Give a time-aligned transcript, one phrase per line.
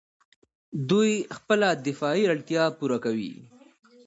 [0.89, 3.33] دوی خپله دفاعي اړتیا پوره کوي.